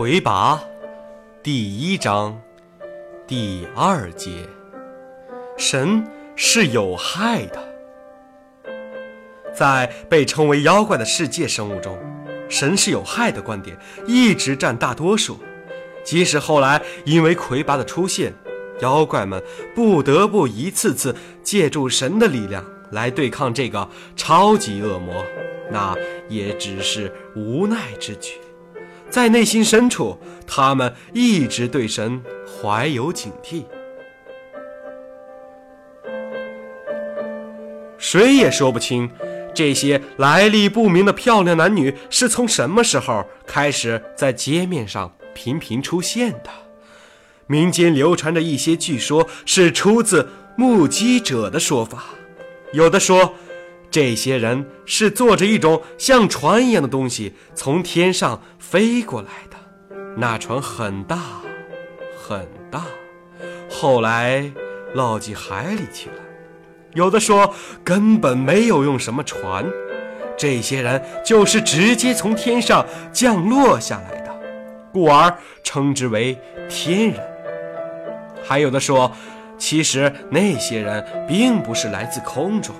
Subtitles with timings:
[0.00, 0.58] 魁拔，
[1.42, 2.40] 第一章，
[3.26, 4.30] 第二节，
[5.58, 6.02] 神
[6.34, 7.62] 是有害的。
[9.54, 11.98] 在被称为妖怪的世界生物中，
[12.48, 15.38] 神是有害的观点一直占大多数。
[16.02, 18.32] 即使后来因为魁拔的出现，
[18.80, 19.42] 妖怪们
[19.74, 23.86] 不得不一次次借助神的力量来对抗这个
[24.16, 25.22] 超级恶魔，
[25.70, 25.94] 那
[26.30, 28.38] 也只是无奈之举。
[29.10, 33.64] 在内心深处，他们一直对神怀有警惕。
[37.98, 39.10] 谁也说不清，
[39.52, 46.50] 这些来历不明的漂亮男女是从什么时候开始在街面上频频出现的。
[47.46, 52.04] 民间流传着一些据说，是出自目击者的说法。
[52.72, 53.34] 有的说。
[53.90, 59.56] 这些人是坐着一种像船一样的东西从天上飞过来的，
[60.16, 61.18] 那船很大，
[62.16, 62.84] 很大，
[63.68, 64.48] 后来
[64.94, 66.16] 落进海里去了。
[66.94, 69.64] 有的说根本没有用什么船，
[70.36, 74.40] 这些人就是直接从天上降落下来的，
[74.92, 77.20] 故而称之为天人。
[78.42, 79.12] 还有的说，
[79.58, 82.74] 其实那些人并不是来自空中。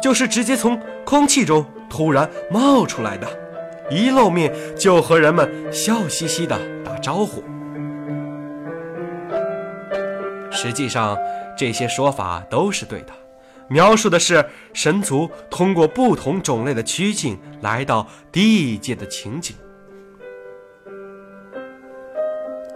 [0.00, 3.28] 就是直接从空气中突然冒出来的，
[3.90, 7.42] 一露面就和人们笑嘻嘻的打招呼。
[10.50, 11.16] 实际上，
[11.56, 13.12] 这些说法都是对的，
[13.68, 19.54] 描述的是神族通过不同种类的曲径来到地界的情景。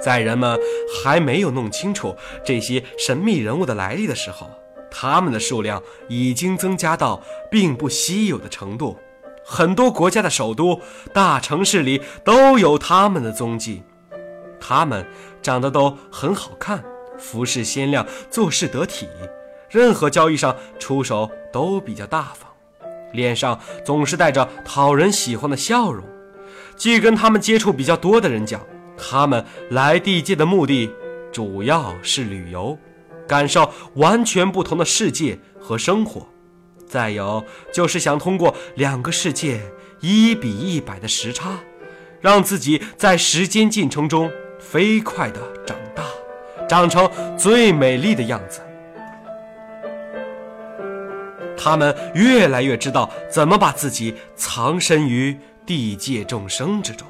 [0.00, 0.58] 在人们
[1.02, 4.50] 还没有弄清楚这些神秘人物的来历的时候。
[4.90, 8.96] 他们的数量已经增加到并不稀有的程度，
[9.44, 10.80] 很多国家的首都、
[11.12, 13.82] 大城市里都有他们的踪迹。
[14.58, 15.06] 他们
[15.42, 16.82] 长得都很好看，
[17.18, 19.06] 服饰鲜亮，做事得体，
[19.68, 22.50] 任何交易上出手都比较大方，
[23.12, 26.04] 脸上总是带着讨人喜欢的笑容。
[26.76, 28.60] 据跟他们接触比较多的人讲，
[28.96, 30.90] 他们来地界的目的
[31.30, 32.76] 主要是旅游。
[33.26, 36.26] 感受完全不同的世界和生活，
[36.86, 39.60] 再有就是想通过两个世界
[40.00, 41.58] 一比一百的时差，
[42.20, 46.04] 让自己在时间进程中飞快地长大，
[46.68, 48.60] 长成最美丽的样子。
[51.58, 57.08] 他们越来越知道怎么把自己藏身于地界众生之中，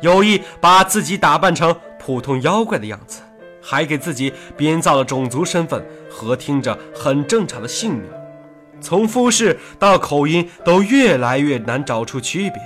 [0.00, 3.20] 有意把自己打扮成普通妖怪的样子。
[3.62, 8.10] 还给自己编造了种族身份和听着很正常的姓名，
[8.80, 12.60] 从肤势到口音都越来越难找出区别，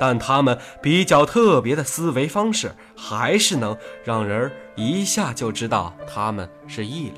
[0.00, 7.16] 但他们比较特别的思维方式还是能让人一下就知道他们是异类。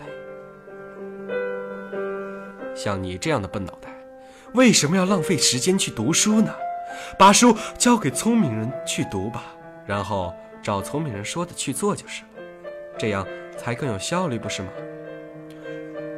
[2.75, 3.89] 像你这样的笨脑袋，
[4.55, 6.53] 为什么要浪费时间去读书呢？
[7.19, 9.45] 把书交给聪明人去读吧，
[9.87, 12.23] 然后照聪明人说的去做就是。
[13.01, 14.69] 这样才更有效率，不是吗？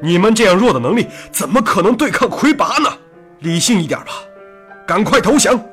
[0.03, 2.99] 你们这样弱的能力，怎么可能对抗魁拔呢？
[3.39, 4.25] 理性一点吧，
[4.85, 5.65] 赶快投降！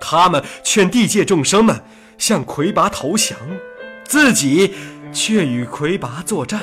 [0.00, 1.82] 他们劝地界众生们
[2.16, 3.36] 向魁拔投降，
[4.04, 4.72] 自己
[5.12, 6.62] 却与魁拔作战。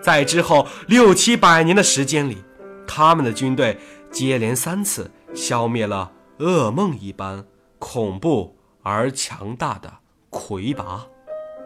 [0.00, 2.38] 在之后六七百年的时间里，
[2.86, 3.78] 他们的军队
[4.10, 7.44] 接连三次消灭了噩梦一般
[7.78, 9.92] 恐怖而强大的
[10.30, 11.06] 魁拔。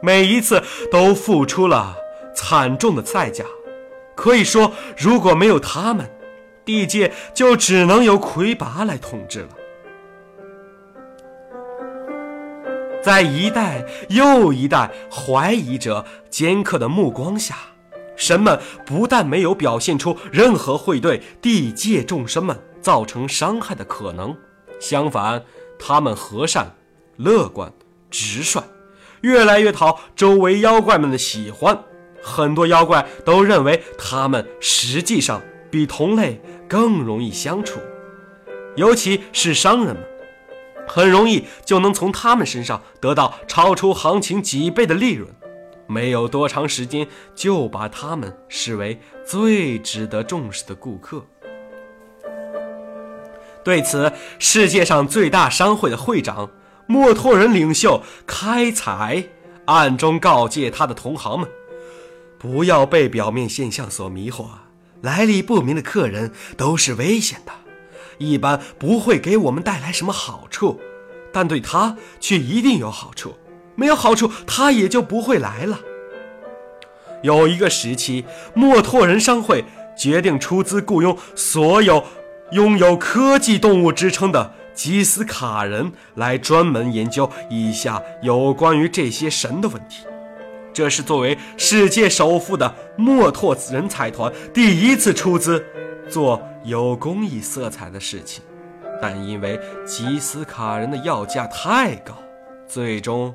[0.03, 1.97] 每一次都付出了
[2.35, 3.45] 惨重的代价，
[4.15, 6.11] 可以说，如果没有他们，
[6.65, 9.49] 地界就只能由魁拔来统治了。
[13.03, 17.57] 在一代又一代怀疑者尖刻的目光下，
[18.15, 24.37] 神们不但没有表现出任何会对地界众生们造成伤害的可能，
[24.79, 25.43] 相反，
[25.79, 26.75] 他们和善、
[27.17, 27.73] 乐观、
[28.11, 28.63] 直率。
[29.23, 31.79] 越来越讨周围妖怪们的喜欢，
[32.23, 37.81] 很多妖怪都认为他们实际上比同类更容易相处，
[38.77, 40.05] 尤其是商人们，
[40.89, 45.29] 很容易就能从他们身上得到超出行情几倍的利润，
[45.87, 51.25] 没有多长时间就把他们视为最值得重视的顾客。
[53.63, 56.51] 对此，世界上最大商会的会长。
[56.91, 59.23] 墨托人领袖开采
[59.67, 61.49] 暗中告诫他的同行们：
[62.37, 64.47] 不要被表面现象所迷惑，
[65.01, 67.53] 来历不明的客人都是危险的，
[68.19, 70.81] 一般不会给我们带来什么好处，
[71.33, 73.35] 但对他却一定有好处，
[73.77, 75.79] 没有好处，他也就不会来了。
[77.23, 79.65] 有一个时期，墨拓人商会
[79.97, 82.03] 决定出资雇佣所有
[82.51, 90.07] 拥有科技动物之称的吉斯卡人来专门研究以下有关于这些神的问题。
[90.73, 95.63] 这是作为世界首富的墨拓人财团第一次出资
[96.09, 98.43] 做有公益色彩的事情，
[99.03, 102.15] 但因为吉斯卡人的要价太高，
[102.69, 103.35] 最终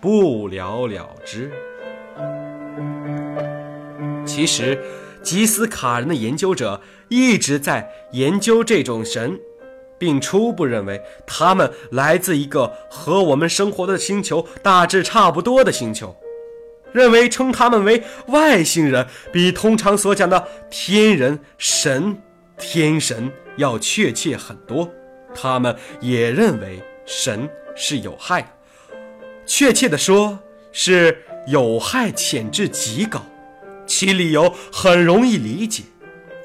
[0.00, 1.52] 不了了之。
[4.24, 4.78] 其实，
[5.22, 9.38] 吉斯卡人的研究者一直在研究这种神，
[10.00, 16.16] 并初步认为他们来自一个和我们生活的星球大致差不多的星球，
[16.90, 22.16] 认为称他们为外星人比通常所讲的天人、神、
[22.58, 24.90] 天神要确切很多。
[25.34, 28.48] 他们也认为神是有害的，
[29.44, 30.38] 确切的说
[30.72, 33.22] 是有害潜质极高。
[33.86, 35.82] 其理由很容易理解，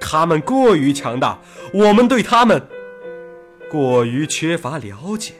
[0.02, 1.40] 他们过于强大，
[1.74, 2.62] 我们对他们
[3.70, 5.34] 过于缺乏了解，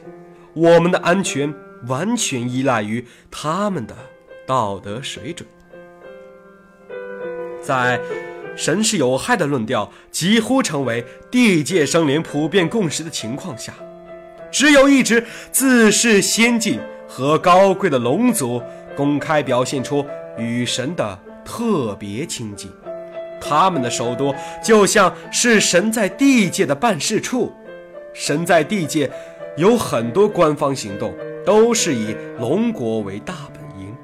[0.54, 1.52] 我们的安全
[1.86, 3.94] 完全依赖于他们的
[4.46, 5.48] 道德水准。
[7.62, 8.00] 在
[8.56, 13.72] 神是有害的论调几乎成为地界生灵普遍共识的情况下，
[14.50, 18.62] 只有一只自视先进和高贵的龙族
[18.96, 20.04] 公开表现出
[20.38, 21.18] 与神的。
[21.48, 22.68] 特别亲近，
[23.40, 24.34] 他们的首都
[24.64, 27.54] 就像是神在地界的办事处。
[28.18, 29.10] 神在地界
[29.58, 31.14] 有很多官方行动，
[31.44, 33.94] 都是以龙国为大本营。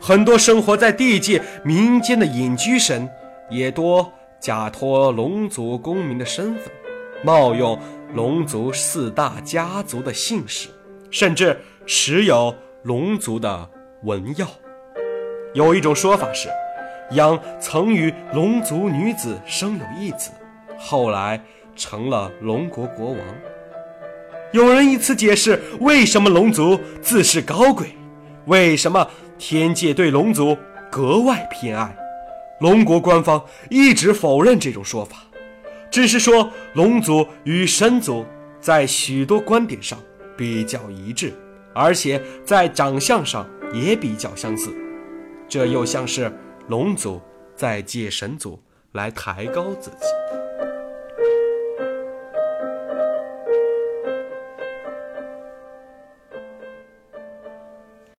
[0.00, 3.08] 很多生活在地界民间的隐居神，
[3.48, 6.64] 也多假托龙族公民的身份，
[7.22, 7.78] 冒用
[8.14, 10.68] 龙族四大家族的姓氏，
[11.12, 11.56] 甚至
[11.86, 12.52] 持有
[12.82, 13.70] 龙族的
[14.02, 14.46] 文耀。
[15.54, 16.48] 有一种说法是。
[17.12, 20.32] 央曾与龙族女子生有一子，
[20.76, 21.40] 后来
[21.76, 23.20] 成了龙国国王。
[24.52, 27.94] 有人以此解释为什么龙族自视高贵，
[28.46, 29.08] 为什么
[29.38, 30.56] 天界对龙族
[30.90, 31.96] 格外偏爱。
[32.60, 35.18] 龙国官方一直否认这种说法，
[35.90, 38.24] 只是说龙族与神族
[38.60, 39.98] 在许多观点上
[40.36, 41.32] 比较一致，
[41.74, 44.74] 而且在长相上也比较相似。
[45.48, 46.32] 这又像是。
[46.68, 47.22] 龙族
[47.54, 50.15] 在借神族来抬高自己。